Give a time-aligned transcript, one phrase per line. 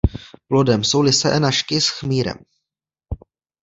[0.47, 2.37] Plodem jsou lysé nažky s chmýrem.